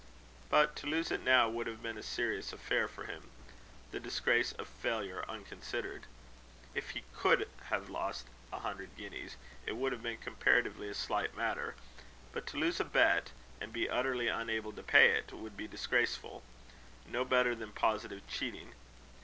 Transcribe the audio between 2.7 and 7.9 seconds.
for him, the disgrace of failure unconsidered. If he could have